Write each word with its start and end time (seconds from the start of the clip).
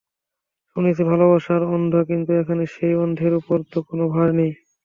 শুনেছি, 0.69 1.01
ভালোবাসা 1.03 1.55
অন্ধ, 1.69 1.93
কিন্তু 2.09 2.31
এখানে 2.41 2.63
সেই 2.75 2.93
অন্ধের 3.03 3.33
উপর 3.35 3.57
তো 3.71 3.77
কোনো 3.89 4.03
ভার 4.13 4.29
নেই। 4.37 4.51